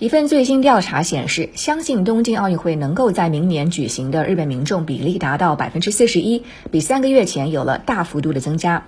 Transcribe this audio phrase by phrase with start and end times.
[0.00, 8.84] 一份最新调查显示，相信东京奥运会能够在明年举行的日本民众比例达到百分之四十一，比三个月前有了大幅度的增加。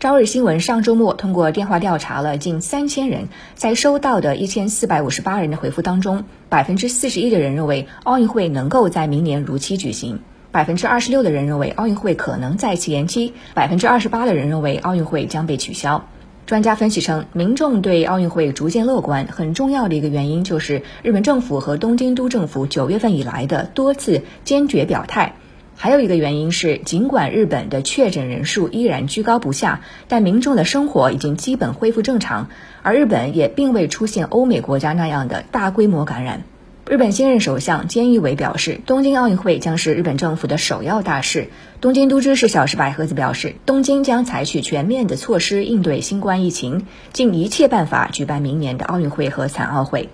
[0.00, 10.20] 朝日新闻上周末通过电话调查了近三千人，在收到的一千四百五十八人的回复当中，百分之四十一的人认为奥运会能够在明年如期举行，
[10.50, 16.06] 百分之二十六的人认为奥运会可能再次延期，百分之二十八的人认为奥运会将被取消。
[16.48, 25.34] 专家分析称，民众对奥运会逐渐乐观，很重要的一个原因就是日本政府和东京都政府九月份以来的多次坚决表态。
[25.76, 32.48] 还有一个原因是，尽管日本的确诊人数依然居高不下，但民众的生活已经基本恢复正常，
[32.82, 36.44] 而日本也并未出现欧美国家那样的大规模感染。
[36.88, 41.50] 日本新任首相菅义伟表示，东京奥运会将是日本政府的首要大事。
[41.82, 50.08] 东京都知事小石百合子表示，东京将采取全面的措施应对新冠疫情，尽一切办法举办明年的奥运会和残奥会。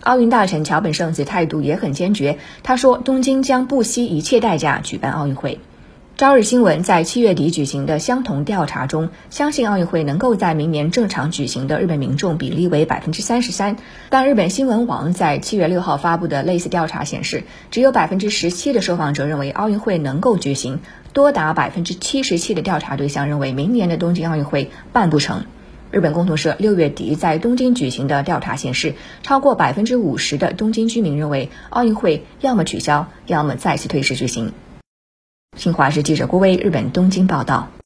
[0.00, 5.60] 奥运大臣桥本圣子态度也很坚决，他说，东京将不惜一切代价举办奥运会。
[6.18, 13.76] 朝日新闻在七月底举行的相同调查中，相信奥运会能够在明年正常举行的日本民众比例为百分之三十三。
[14.10, 20.80] 但日本新闻网在七月六号发布的类似调查显示，只有百分之十七的受访者认为奥运会能够举行，
[21.12, 25.44] 多达百分之七十七的调查对象认为明年的东京奥运会办不成。
[25.92, 34.52] 日本共同社六月底在东京举行的调查显示，超过百分之五十的东京居民认为奥运会要么取消，要么再次推迟举行。
[35.58, 37.68] 新华社记者郭威，日本东京报道。